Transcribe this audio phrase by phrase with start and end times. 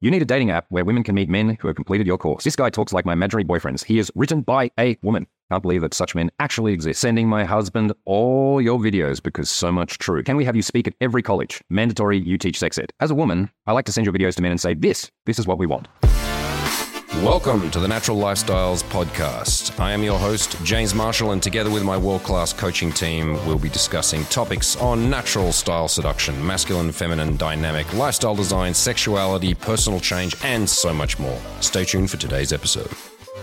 [0.00, 2.44] You need a dating app where women can meet men who have completed your course.
[2.44, 3.82] This guy talks like my imaginary boyfriends.
[3.82, 5.26] He is written by a woman.
[5.50, 7.00] Can't believe that such men actually exist.
[7.00, 10.22] Sending my husband all your videos because so much true.
[10.22, 11.62] Can we have you speak at every college?
[11.70, 12.92] Mandatory you teach sex ed.
[13.00, 15.38] As a woman, I like to send your videos to men and say, this, this
[15.38, 15.88] is what we want.
[17.22, 19.80] Welcome to the Natural Lifestyles Podcast.
[19.80, 23.58] I am your host, James Marshall, and together with my world class coaching team, we'll
[23.58, 30.36] be discussing topics on natural style seduction, masculine, feminine, dynamic, lifestyle design, sexuality, personal change,
[30.44, 31.40] and so much more.
[31.60, 32.90] Stay tuned for today's episode.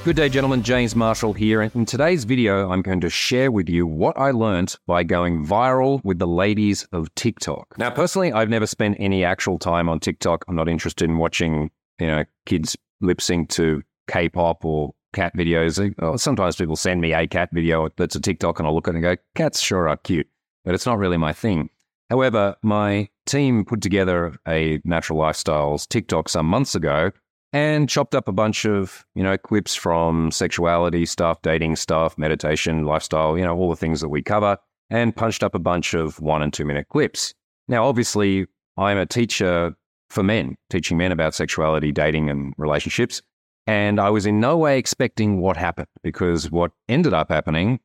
[0.05, 0.61] Good day, gentlemen.
[0.61, 1.61] James Marshall here.
[1.61, 5.45] And in today's video, I'm going to share with you what I learned by going
[5.47, 7.75] viral with the ladies of TikTok.
[7.79, 10.45] Now, personally, I've never spent any actual time on TikTok.
[10.47, 15.93] I'm not interested in watching, you know, kids lip sync to K-pop or cat videos.
[15.99, 18.95] Oh, sometimes people send me a cat video that's a TikTok, and I'll look at
[18.95, 20.27] it and go, "Cats sure are cute,"
[20.65, 21.69] but it's not really my thing.
[22.09, 27.11] However, my team put together a natural lifestyles TikTok some months ago
[27.53, 32.85] and chopped up a bunch of you know clips from sexuality stuff, dating stuff, meditation,
[32.85, 34.57] lifestyle, you know, all the things that we cover,
[34.89, 37.33] and punched up a bunch of one and two minute clips.
[37.67, 39.75] Now, obviously, I'm a teacher
[40.13, 43.21] for men, teaching men about sexuality, dating, and relationships.
[43.65, 47.79] And I was in no way expecting what happened because what ended up happening,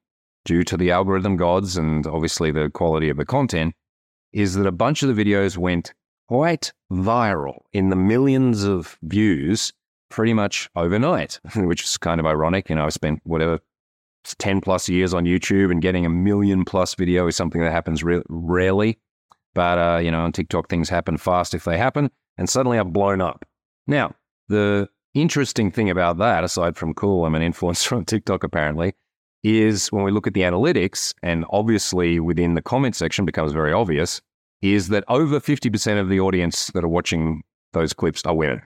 [0.44, 3.74] due to the algorithm gods and obviously the quality of the content,
[4.32, 5.94] is that a bunch of the videos went
[6.28, 9.72] quite viral in the millions of views
[10.10, 12.68] pretty much overnight, which is kind of ironic.
[12.68, 13.60] You know, I've spent whatever
[14.24, 18.02] 10 plus years on YouTube and getting a million plus video is something that happens
[18.02, 18.98] re- rarely.
[19.54, 22.10] But, uh, you know, on TikTok, things happen fast if they happen.
[22.39, 23.44] And suddenly I've blown up.
[23.86, 24.14] Now,
[24.48, 28.95] the interesting thing about that, aside from cool, I'm an influencer on TikTok apparently,
[29.42, 33.72] is when we look at the analytics, and obviously within the comment section becomes very
[33.72, 34.20] obvious,
[34.62, 38.62] is that over 50% of the audience that are watching those clips are women.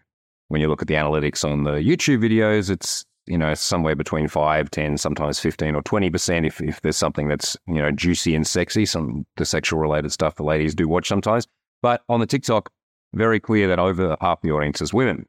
[0.48, 4.26] When you look at the analytics on the YouTube videos, it's you know somewhere between
[4.26, 8.46] 5 10 sometimes 15 or 20% if, if there's something that's you know juicy and
[8.46, 11.46] sexy some the sexual related stuff the ladies do watch sometimes
[11.82, 12.70] but on the tiktok
[13.14, 15.26] very clear that over half the audience is women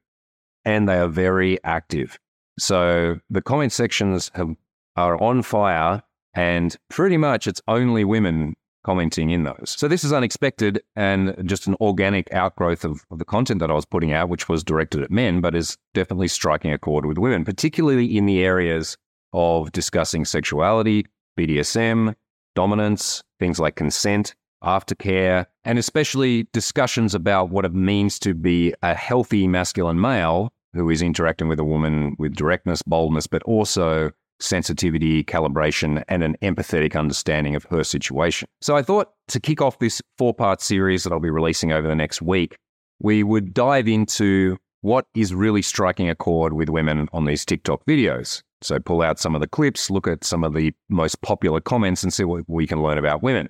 [0.66, 2.18] and they are very active
[2.60, 4.56] so the comment sections have,
[4.96, 9.76] are on fire and pretty much it's only women commenting in those.
[9.78, 13.74] So this is unexpected and just an organic outgrowth of, of, the content that I
[13.74, 17.18] was putting out, which was directed at men, but is definitely striking a chord with
[17.18, 18.98] women, particularly in the areas
[19.32, 21.06] of discussing sexuality,
[21.40, 22.14] BDSM,
[22.56, 28.94] dominance, things like consent, aftercare, and especially discussions about what it means to be a
[28.94, 35.24] healthy masculine male who is interacting with a woman with directness, boldness, but also sensitivity,
[35.24, 38.48] calibration, and an empathetic understanding of her situation.
[38.62, 41.88] So I thought to kick off this four part series that I'll be releasing over
[41.88, 42.58] the next week,
[43.00, 47.86] we would dive into what is really striking a chord with women on these TikTok
[47.86, 48.44] videos.
[48.62, 52.04] So pull out some of the clips, look at some of the most popular comments,
[52.04, 53.50] and see what we can learn about women.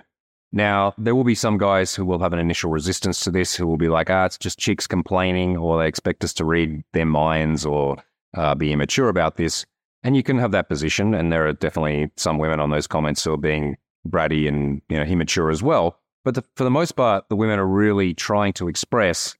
[0.55, 3.65] Now, there will be some guys who will have an initial resistance to this, who
[3.65, 7.07] will be like, ah, it's just chicks complaining, or they expect us to read their
[7.07, 7.97] minds or
[8.35, 9.65] uh, be immature about this.
[10.03, 13.23] And you can have that position, and there are definitely some women on those comments
[13.23, 13.77] who are being
[14.07, 15.99] bratty and you know immature as well.
[16.23, 19.35] But the, for the most part, the women are really trying to express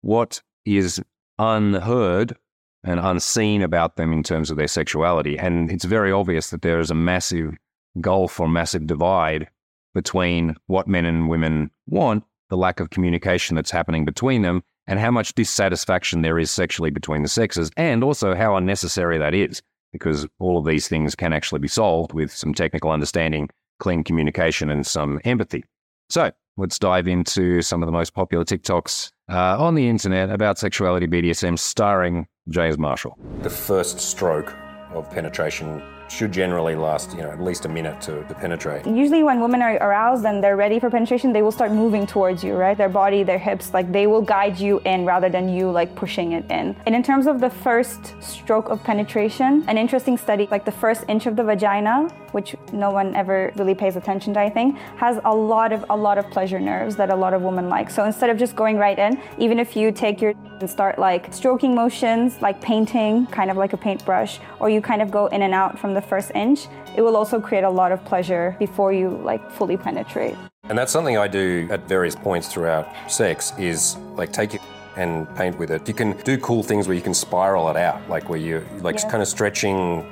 [0.00, 1.00] what is
[1.38, 2.36] unheard
[2.82, 5.38] and unseen about them in terms of their sexuality.
[5.38, 7.56] And it's very obvious that there is a massive
[8.00, 9.48] gulf or massive divide
[9.96, 15.00] between what men and women want, the lack of communication that's happening between them, and
[15.00, 19.62] how much dissatisfaction there is sexually between the sexes, and also how unnecessary that is
[19.92, 23.48] because all of these things can actually be solved with some technical understanding,
[23.78, 25.64] clean communication, and some empathy.
[26.10, 30.58] So let's dive into some of the most popular TikToks uh, on the internet about
[30.58, 33.16] sexuality BDSM starring James Marshall.
[33.40, 34.54] The first stroke
[34.92, 38.86] of penetration should generally last, you know, at least a minute to, to penetrate.
[38.86, 42.44] Usually when women are aroused and they're ready for penetration, they will start moving towards
[42.44, 42.76] you, right?
[42.76, 46.32] Their body, their hips, like they will guide you in rather than you like pushing
[46.32, 46.76] it in.
[46.86, 51.04] And in terms of the first stroke of penetration, an interesting study, like the first
[51.08, 55.18] inch of the vagina, which no one ever really pays attention to, I think, has
[55.24, 57.90] a lot of a lot of pleasure nerves that a lot of women like.
[57.90, 61.32] So instead of just going right in, even if you take your and start like
[61.32, 65.42] stroking motions, like painting, kind of like a paintbrush, or you kind of go in
[65.42, 68.92] and out from the first inch, it will also create a lot of pleasure before
[68.92, 70.36] you like fully penetrate.
[70.68, 74.62] And that's something I do at various points throughout sex is like take your
[74.96, 75.86] and paint with it.
[75.86, 78.96] You can do cool things where you can spiral it out, like where you like
[78.96, 79.10] Yeah.
[79.10, 80.04] kind of stretching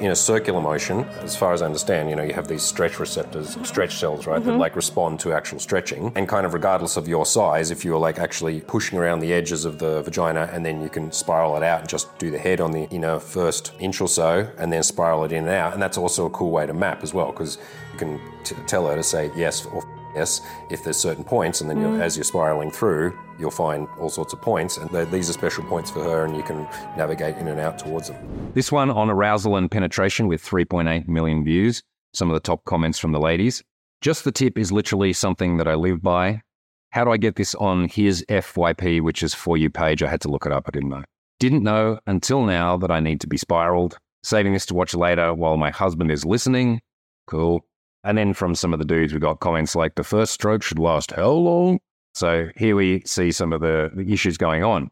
[0.00, 1.04] in a circular motion.
[1.22, 4.42] As far as I understand, you know, you have these stretch receptors, stretch cells, right,
[4.42, 4.58] that mm-hmm.
[4.58, 6.12] like respond to actual stretching.
[6.14, 9.64] And kind of regardless of your size, if you're like actually pushing around the edges
[9.64, 12.60] of the vagina and then you can spiral it out and just do the head
[12.60, 15.74] on the, you know, first inch or so and then spiral it in and out.
[15.74, 17.58] And that's also a cool way to map as well because
[17.92, 20.40] you can t- tell her to say yes or yes
[20.70, 22.00] if there's certain points and then you're, mm.
[22.00, 25.90] as you're spiraling through you'll find all sorts of points and these are special points
[25.90, 26.62] for her and you can
[26.96, 31.44] navigate in and out towards them This one on arousal and penetration with 3.8 million
[31.44, 31.82] views.
[32.14, 33.62] Some of the top comments from the ladies.
[34.00, 36.42] Just the tip is literally something that I live by.
[36.90, 40.02] How do I get this on his FYP, which is for you page?
[40.02, 40.64] I had to look it up.
[40.66, 41.04] I didn't know.
[41.38, 43.98] Didn't know until now that I need to be spiraled.
[44.22, 46.80] Saving this to watch later while my husband is listening.
[47.26, 47.64] Cool.
[48.04, 50.78] And then from some of the dudes, we got comments like the first stroke should
[50.78, 51.80] last how long?
[52.14, 54.90] So here we see some of the, the issues going on.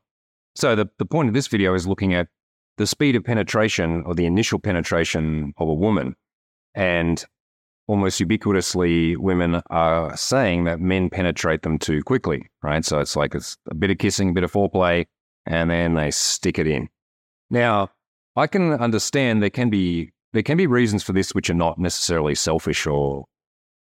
[0.55, 2.29] So the, the point of this video is looking at
[2.79, 6.15] the speed of penetration or the initial penetration of a woman.
[6.75, 7.25] And
[7.87, 12.85] almost ubiquitously, women are saying that men penetrate them too quickly, right?
[12.85, 15.07] So it's like it's a bit of kissing, a bit of foreplay,
[15.47, 16.89] and then they stick it in.
[17.51, 17.91] Now,
[18.35, 21.79] I can understand there can be there can be reasons for this which are not
[21.79, 23.27] necessarily selfish or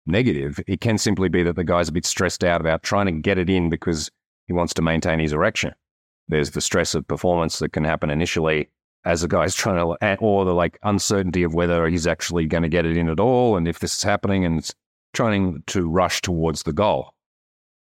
[0.06, 0.60] negative.
[0.66, 3.38] It can simply be that the guy's a bit stressed out about trying to get
[3.38, 4.10] it in because
[4.46, 5.72] he wants to maintain his erection.
[6.28, 8.70] There's the stress of performance that can happen initially
[9.04, 12.68] as the guy's trying to, or the like uncertainty of whether he's actually going to
[12.68, 14.74] get it in at all, and if this is happening, and it's
[15.12, 17.14] trying to rush towards the goal.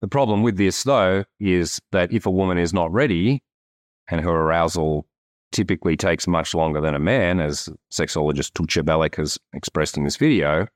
[0.02, 3.42] The problem with this, though, is that if a woman is not ready
[4.10, 5.06] and her arousal
[5.54, 10.18] typically takes much longer than a man, as sexologist Tuccia Bellic has expressed in this
[10.18, 10.68] video,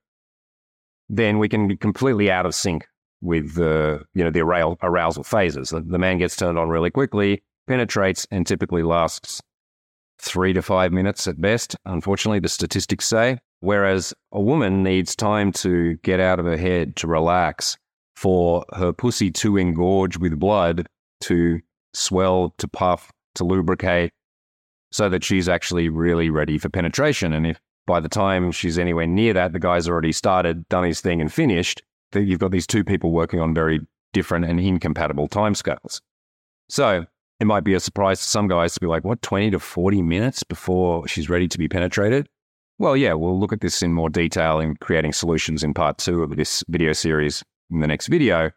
[1.10, 2.88] then we can be completely out of sync
[3.22, 5.70] with the you know the arousal, phases.
[5.70, 9.42] The man gets turned on really quickly, penetrates, and typically lasts
[10.20, 11.76] three to five minutes at best.
[11.86, 13.40] Unfortunately, the statistics say.
[13.60, 17.76] Whereas a woman needs time to get out of her head, to relax,
[18.16, 20.86] for her pussy to engorge with blood,
[21.22, 21.60] to
[21.94, 24.12] swell, to puff, to lubricate,
[24.92, 27.34] so that she's actually really ready for penetration.
[27.34, 31.02] And if by the time she's anywhere near that, the guy's already started, done his
[31.02, 31.82] thing, and finished,
[32.12, 33.80] then you've got these two people working on very
[34.14, 36.02] different and incompatible timescales.
[36.70, 37.06] So
[37.40, 40.02] it might be a surprise to some guys to be like, what, 20 to 40
[40.02, 42.28] minutes before she's ready to be penetrated?
[42.80, 46.24] Well, yeah, we'll look at this in more detail in creating solutions in part two
[46.24, 48.52] of this video series in the next video.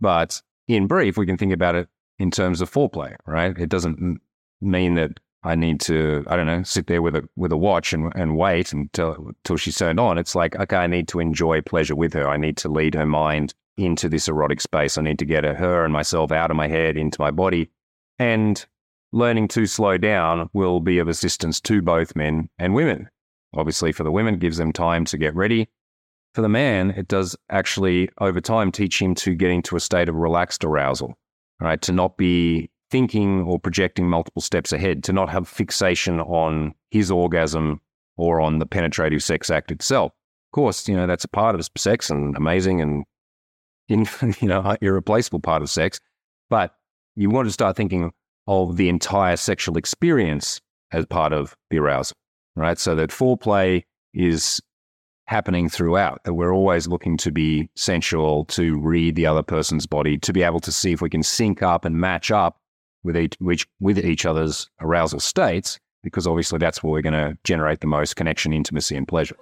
[0.00, 1.88] But in brief, we can think about it
[2.18, 3.56] in terms of foreplay, right?
[3.58, 4.20] It doesn't
[4.60, 7.92] mean that I need to, I don't know, sit there with a with a watch
[7.92, 10.16] and, and wait until until she's turned on.
[10.16, 12.28] It's like, okay, I need to enjoy pleasure with her.
[12.28, 14.96] I need to lead her mind into this erotic space.
[14.96, 17.70] I need to get her and myself out of my head into my body.
[18.18, 18.64] And
[19.12, 23.08] learning to slow down will be of assistance to both men and women.
[23.54, 25.68] Obviously, for the women, gives them time to get ready.
[26.34, 30.08] For the man, it does actually, over time, teach him to get into a state
[30.08, 31.16] of relaxed arousal,
[31.60, 31.80] right?
[31.82, 37.10] To not be thinking or projecting multiple steps ahead, to not have fixation on his
[37.10, 37.80] orgasm
[38.16, 40.12] or on the penetrative sex act itself.
[40.12, 43.04] Of course, you know, that's a part of sex and amazing and,
[43.88, 45.98] you know, irreplaceable part of sex.
[46.48, 46.72] But
[47.16, 48.12] you want to start thinking
[48.46, 50.60] of the entire sexual experience
[50.92, 52.16] as part of the arousal,
[52.54, 52.78] right?
[52.78, 53.82] So that foreplay
[54.12, 54.60] is
[55.26, 60.16] happening throughout, that we're always looking to be sensual, to read the other person's body,
[60.18, 62.60] to be able to see if we can sync up and match up
[63.04, 67.38] with each, which, with each other's arousal states, because obviously that's where we're going to
[67.44, 69.36] generate the most connection, intimacy, and pleasure.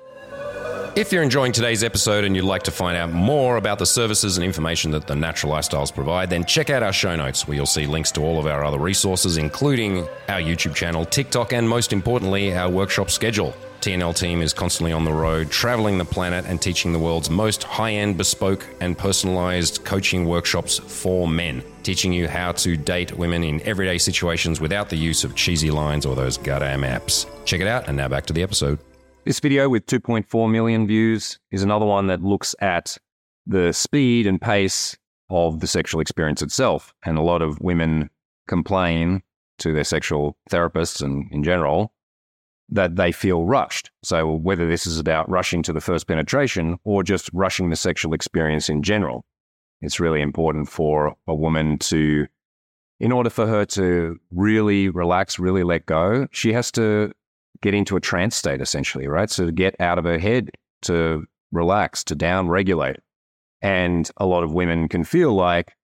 [0.94, 4.36] If you're enjoying today's episode and you'd like to find out more about the services
[4.36, 7.64] and information that the Natural Lifestyles provide, then check out our show notes where you'll
[7.64, 11.94] see links to all of our other resources, including our YouTube channel, TikTok, and most
[11.94, 13.54] importantly, our workshop schedule.
[13.82, 17.64] TNL team is constantly on the road, traveling the planet and teaching the world's most
[17.64, 23.42] high end, bespoke, and personalized coaching workshops for men, teaching you how to date women
[23.42, 27.26] in everyday situations without the use of cheesy lines or those goddamn apps.
[27.44, 28.78] Check it out, and now back to the episode.
[29.24, 32.96] This video with 2.4 million views is another one that looks at
[33.48, 34.96] the speed and pace
[35.28, 36.94] of the sexual experience itself.
[37.04, 38.10] And a lot of women
[38.46, 39.24] complain
[39.58, 41.91] to their sexual therapists and in general
[42.72, 43.90] that they feel rushed.
[44.02, 48.14] So, whether this is about rushing to the first penetration or just rushing the sexual
[48.14, 49.24] experience in general,
[49.80, 52.26] it's really important for a woman to,
[52.98, 57.12] in order for her to really relax, really let go, she has to
[57.60, 59.30] get into a trance state essentially, right?
[59.30, 60.50] So to get out of her head,
[60.82, 62.96] to relax, to down regulate.
[63.60, 65.74] And a lot of women can feel like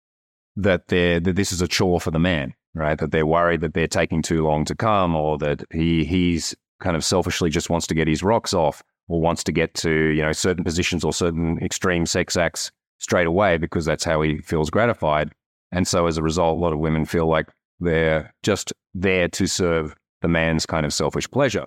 [0.57, 2.99] that they're that this is a chore for the man, right?
[2.99, 6.97] That they're worried that they're taking too long to come, or that he he's kind
[6.97, 10.23] of selfishly just wants to get his rocks off, or wants to get to you
[10.23, 14.71] know certain positions or certain extreme sex acts straight away because that's how he feels
[14.71, 15.33] gratified.
[15.73, 17.49] And so as a result, a lot of women feel like
[17.81, 21.67] they're just there to serve the man's kind of selfish pleasure.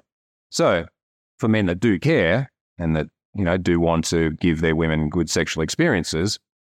[0.50, 0.86] So
[1.38, 5.10] for men that do care and that you know do want to give their women
[5.10, 6.38] good sexual experiences,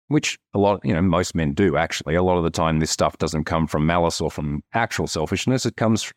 [0.09, 2.15] which a lot, you know, most men do actually.
[2.15, 5.67] A lot of the time, this stuff doesn't come from malice or from actual selfishness.
[5.67, 6.17] It comes from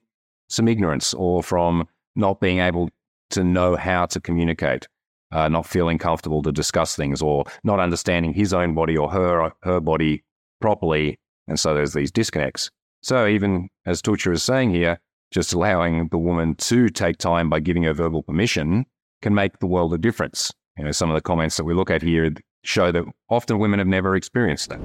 [0.50, 2.90] some ignorance or from not being able
[3.32, 4.88] to know how to communicate,
[5.32, 9.52] uh, not feeling comfortable to discuss things, or not understanding his own body or her
[9.64, 10.24] her body
[10.62, 11.20] properly.
[11.48, 12.72] And so there's these disconnects.
[13.02, 15.00] So even as Tucha is saying here,
[15.32, 18.86] just allowing the woman to take time by giving her verbal permission
[19.22, 20.52] can make the world a difference.
[20.78, 23.80] You know, some of the comments that we look at here show that often women
[23.80, 24.80] have never experienced that.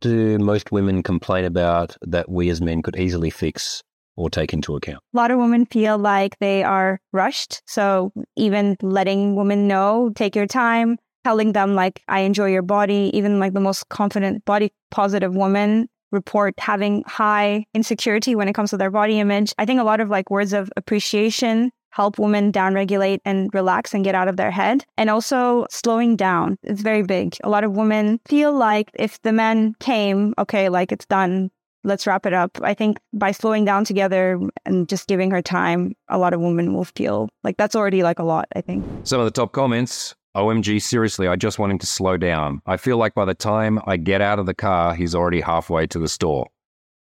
[0.00, 3.82] Do most women complain about that we as men could easily fix
[4.18, 5.02] or take into account?
[5.14, 7.62] A lot of women feel like they are rushed.
[7.66, 13.10] So even letting women know, take your time, telling them like I enjoy your body,
[13.14, 18.70] even like the most confident body positive woman report having high insecurity when it comes
[18.70, 19.52] to their body image.
[19.58, 24.04] I think a lot of like words of appreciation help women downregulate and relax and
[24.04, 24.84] get out of their head.
[24.96, 26.56] And also slowing down.
[26.62, 27.36] It's very big.
[27.44, 31.50] A lot of women feel like if the man came, okay, like it's done.
[31.84, 32.58] Let's wrap it up.
[32.62, 36.74] I think by slowing down together and just giving her time, a lot of women
[36.74, 38.84] will feel like that's already like a lot, I think.
[39.04, 42.60] Some of the top comments OMG, seriously, I just want him to slow down.
[42.66, 45.86] I feel like by the time I get out of the car, he's already halfway
[45.88, 46.46] to the store.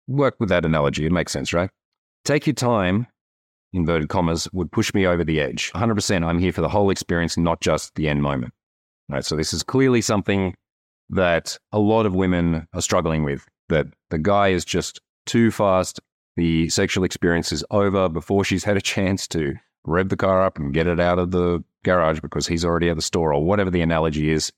[0.07, 1.05] Work with that analogy.
[1.05, 1.69] It makes sense, right?
[2.25, 3.07] Take your time
[3.73, 5.71] inverted commas, would push me over the edge.
[5.73, 8.53] 100%, I'm here for the whole experience, not just the end moment.
[9.09, 10.55] Right, so this is clearly something
[11.09, 15.99] that a lot of women are struggling with, that the guy is just too fast.
[16.35, 19.55] The sexual experience is over before she's had a chance to
[19.85, 22.95] rev the car up and get it out of the garage because he's already at
[22.95, 24.51] the store or whatever the analogy is.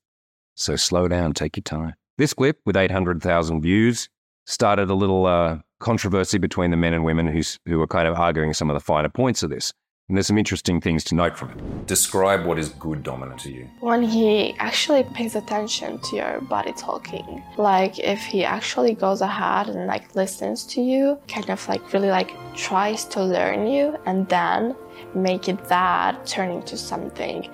[0.55, 1.93] So slow down, take your time.
[2.17, 4.09] This clip with 800,000 views
[4.45, 8.15] started a little uh, controversy between the men and women who's, who are kind of
[8.15, 9.71] arguing some of the finer points of this.
[10.07, 11.88] And there's some interesting things to note from it.
[11.88, 13.67] Describe what is good dominant to you.
[13.79, 17.43] When he actually pays attention to your body talking.
[17.57, 22.09] Like if he actually goes ahead and like listens to you, kind of like really
[22.09, 24.75] like tries to learn you and then
[25.15, 27.50] make it that turn into something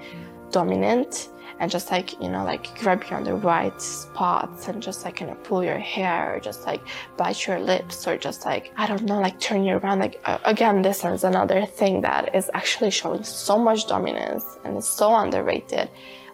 [0.52, 1.30] dominant
[1.62, 5.16] and just like you know like grab you on the right spots and just like
[5.18, 6.82] kind of pull your hair or just like
[7.18, 10.40] bite your lips or just like i don't know like turn you around like uh,
[10.44, 15.16] again this is another thing that is actually showing so much dominance and it's so
[15.16, 15.88] underrated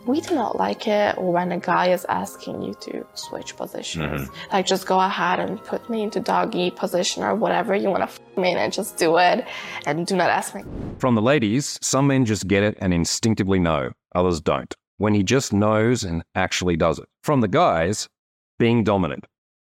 [0.05, 4.21] we do not like it when a guy is asking you to switch positions.
[4.21, 4.53] Mm-hmm.
[4.53, 8.09] Like, just go ahead and put me into doggy position or whatever you want to
[8.09, 9.45] f me in and just do it
[9.85, 10.63] and do not ask me.
[10.97, 15.23] From the ladies, some men just get it and instinctively know, others don't when he
[15.23, 17.07] just knows and actually does it.
[17.23, 18.07] From the guys,
[18.59, 19.25] being dominant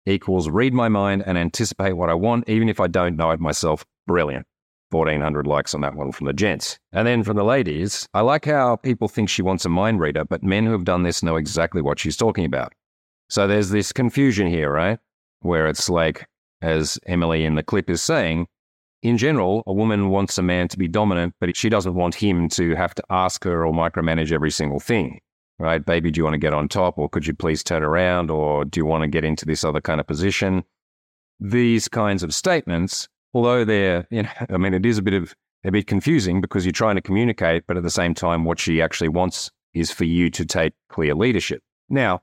[0.06, 3.40] equals read my mind and anticipate what I want, even if I don't know it
[3.40, 3.86] myself.
[4.08, 4.48] Brilliant.
[4.90, 6.78] 1400 likes on that one from the gents.
[6.92, 10.26] And then from the ladies, I like how people think she wants a mind reader,
[10.26, 12.74] but men who have done this know exactly what she's talking about.
[13.30, 15.00] So there's this confusion here, right?
[15.40, 16.28] Where it's like,
[16.62, 18.48] as Emily in the clip is saying,
[19.02, 22.48] in general, a woman wants a man to be dominant, but she doesn't want him
[22.50, 25.20] to have to ask her or micromanage every single thing,
[25.58, 25.84] right?
[25.84, 27.00] Baby, do you want to get on top?
[27.00, 28.30] Or could you please turn around?
[28.30, 30.64] Or do you want to get into this other kind of position?
[31.40, 35.34] These kinds of statements, although they're, you know, I mean, it is a bit of,
[35.64, 38.82] a bit confusing because you're trying to communicate, but at the same time, what she
[38.82, 41.64] actually wants is for you to take clear leadership.
[41.90, 42.22] Now,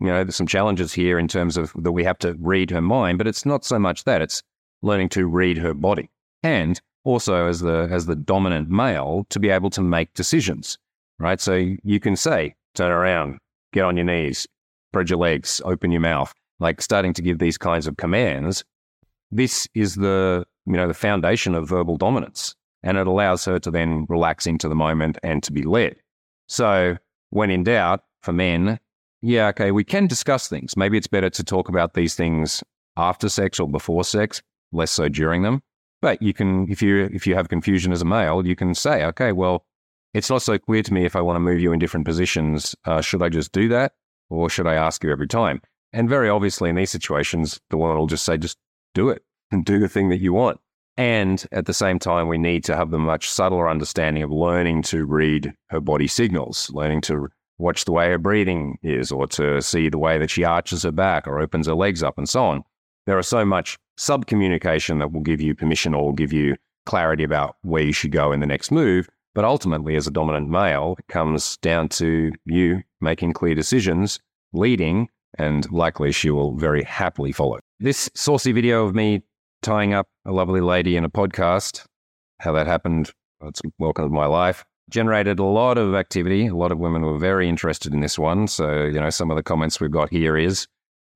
[0.00, 2.82] you know, there's some challenges here in terms of that we have to read her
[2.82, 4.42] mind, but it's not so much that, it's
[4.82, 6.10] learning to read her body
[6.42, 10.78] and also as the as the dominant male to be able to make decisions,
[11.18, 11.40] right?
[11.40, 13.38] So you can say, turn around,
[13.72, 14.46] get on your knees,
[14.90, 18.64] spread your legs, open your mouth, like starting to give these kinds of commands.
[19.30, 23.70] This is the you know the foundation of verbal dominance, and it allows her to
[23.70, 25.96] then relax into the moment and to be led.
[26.46, 26.96] So
[27.30, 28.78] when in doubt, for men,
[29.20, 30.76] yeah, okay, we can discuss things.
[30.76, 32.62] Maybe it's better to talk about these things
[32.96, 34.42] after sex or before sex,
[34.72, 35.62] less so during them.
[36.00, 39.04] But you can, if you if you have confusion as a male, you can say,
[39.06, 39.66] okay, well,
[40.14, 42.74] it's not so clear to me if I want to move you in different positions.
[42.84, 43.92] Uh, should I just do that,
[44.30, 45.60] or should I ask you every time?
[45.92, 48.58] And very obviously, in these situations, the woman will just say, just
[48.94, 50.60] do it and do the thing that you want.
[50.96, 54.82] And at the same time, we need to have the much subtler understanding of learning
[54.84, 57.28] to read her body signals, learning to
[57.58, 60.92] watch the way her breathing is or to see the way that she arches her
[60.92, 62.64] back or opens her legs up and so on.
[63.08, 66.56] There are so much sub communication that will give you permission or will give you
[66.84, 69.08] clarity about where you should go in the next move.
[69.34, 74.20] But ultimately, as a dominant male, it comes down to you making clear decisions,
[74.52, 77.60] leading, and likely she will very happily follow.
[77.80, 79.22] This saucy video of me
[79.62, 81.86] tying up a lovely lady in a podcast,
[82.40, 83.10] how that happened,
[83.42, 86.48] it's welcome to my life, generated a lot of activity.
[86.48, 88.48] A lot of women were very interested in this one.
[88.48, 90.66] So, you know, some of the comments we've got here is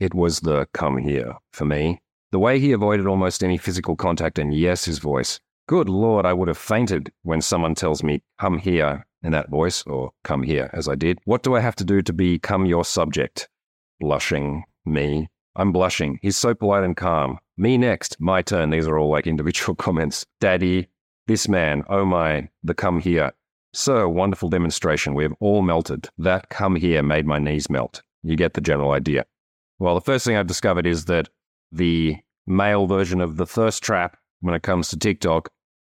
[0.02, 2.00] it was the come here for me.
[2.32, 5.38] The way he avoided almost any physical contact, and yes, his voice.
[5.68, 9.84] Good Lord, I would have fainted when someone tells me, come here in that voice,
[9.84, 11.20] or come here, as I did.
[11.24, 13.48] What do I have to do to become your subject?
[14.00, 15.28] Blushing, me.
[15.54, 16.18] I'm blushing.
[16.20, 17.38] He's so polite and calm.
[17.56, 18.16] Me next.
[18.18, 18.70] My turn.
[18.70, 20.26] These are all like individual comments.
[20.40, 20.88] Daddy,
[21.28, 23.30] this man, oh my, the come here.
[23.72, 25.14] So, wonderful demonstration.
[25.14, 26.08] We have all melted.
[26.18, 28.02] That come here made my knees melt.
[28.24, 29.26] You get the general idea.
[29.82, 31.28] Well, the first thing I've discovered is that
[31.72, 35.50] the male version of the thirst trap when it comes to TikTok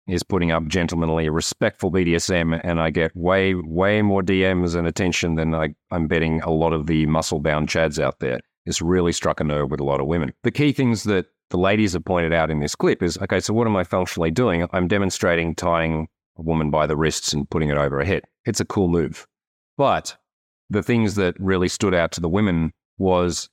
[0.08, 5.36] is putting up gentlemanly, respectful BDSM, and I get way, way more DMs and attention
[5.36, 8.40] than I, I'm betting a lot of the muscle bound chads out there.
[8.66, 10.32] It's really struck a nerve with a lot of women.
[10.44, 13.54] The key things that the ladies have pointed out in this clip is okay, so
[13.54, 14.66] what am I functionally doing?
[14.72, 18.24] I'm demonstrating tying a woman by the wrists and putting it over her head.
[18.46, 19.28] It's a cool move.
[19.78, 20.16] But
[20.70, 23.50] the things that really stood out to the women was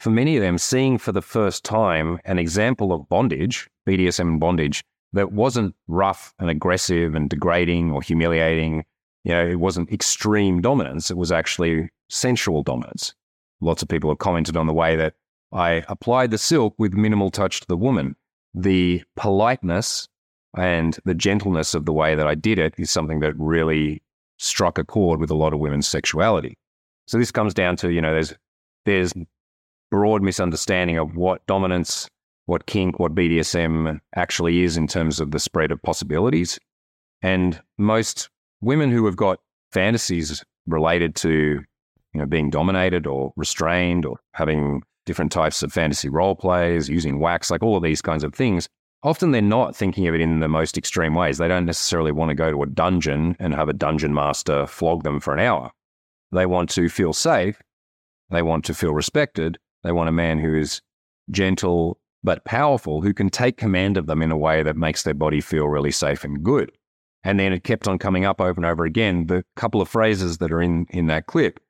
[0.00, 4.82] for many of them, seeing for the first time an example of bondage, BDSM bondage,
[5.12, 8.84] that wasn't rough and aggressive and degrading or humiliating.
[9.24, 11.10] You know, it wasn't extreme dominance.
[11.10, 13.14] It was actually sensual dominance.
[13.60, 15.14] Lots of people have commented on the way that
[15.52, 18.16] I applied the silk with minimal touch to the woman.
[18.54, 20.08] The politeness
[20.56, 24.02] and the gentleness of the way that I did it is something that really
[24.38, 26.56] struck a chord with a lot of women's sexuality.
[27.06, 28.32] So this comes down to, you know, there's
[28.86, 29.12] there's
[29.90, 32.08] broad misunderstanding of what dominance,
[32.46, 36.58] what kink, what BDSM actually is in terms of the spread of possibilities.
[37.22, 38.28] And most
[38.60, 39.40] women who have got
[39.72, 41.62] fantasies related to,
[42.12, 47.18] you know, being dominated or restrained or having different types of fantasy role plays, using
[47.18, 48.68] wax, like all of these kinds of things,
[49.02, 51.38] often they're not thinking of it in the most extreme ways.
[51.38, 55.02] They don't necessarily want to go to a dungeon and have a dungeon master flog
[55.02, 55.70] them for an hour.
[56.32, 57.60] They want to feel safe.
[58.30, 59.58] They want to feel respected.
[59.82, 60.80] They want a man who is
[61.30, 65.14] gentle but powerful, who can take command of them in a way that makes their
[65.14, 66.70] body feel really safe and good.
[67.24, 69.26] And then it kept on coming up over and over again.
[69.26, 71.60] The couple of phrases that are in, in that clip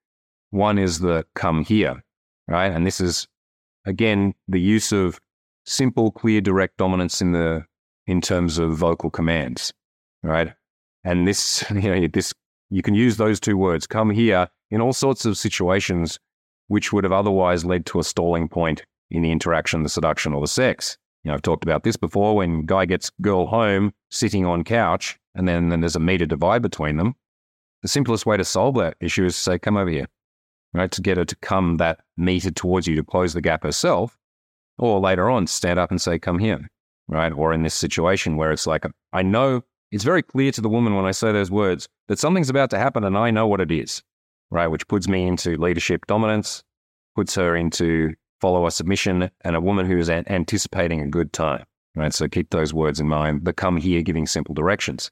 [0.51, 2.03] one is the come here,
[2.49, 2.73] right?
[2.73, 3.29] And this is,
[3.87, 5.21] again, the use of
[5.65, 7.65] simple, clear, direct dominance in the
[8.07, 9.73] in terms of vocal commands,
[10.23, 10.53] right?
[11.05, 12.35] And this, you know, this
[12.71, 16.19] you can use those two words, come here, in all sorts of situations
[16.71, 20.41] which would have otherwise led to a stalling point in the interaction, the seduction, or
[20.41, 20.97] the sex.
[21.25, 22.37] You know, I've talked about this before.
[22.37, 26.63] When guy gets girl home, sitting on couch, and then, then there's a meter divide
[26.63, 27.17] between them.
[27.83, 30.07] The simplest way to solve that issue is to say, "Come over here,"
[30.73, 30.93] right?
[30.93, 34.17] To get her to come that meter towards you to close the gap herself,
[34.79, 36.69] or later on, stand up and say, "Come here,"
[37.09, 37.33] right?
[37.33, 40.95] Or in this situation where it's like, I know it's very clear to the woman
[40.95, 43.73] when I say those words that something's about to happen, and I know what it
[43.73, 44.05] is
[44.51, 44.69] right?
[44.69, 46.63] Which puts me into leadership dominance,
[47.15, 51.65] puts her into follower submission, and a woman who is an- anticipating a good time,
[51.95, 52.13] right?
[52.13, 53.45] So keep those words in mind.
[53.45, 55.11] The come here giving simple directions.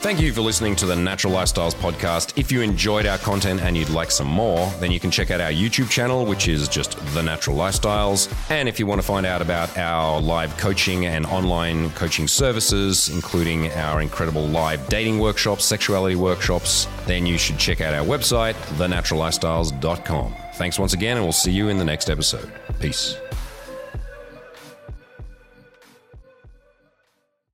[0.00, 2.32] Thank you for listening to the Natural Lifestyles podcast.
[2.38, 5.42] If you enjoyed our content and you'd like some more, then you can check out
[5.42, 8.32] our YouTube channel, which is just The Natural Lifestyles.
[8.50, 13.10] And if you want to find out about our live coaching and online coaching services,
[13.10, 18.54] including our incredible live dating workshops, sexuality workshops, then you should check out our website,
[18.78, 20.34] thenaturallifestyles.com.
[20.54, 22.50] Thanks once again, and we'll see you in the next episode.
[22.80, 23.18] Peace.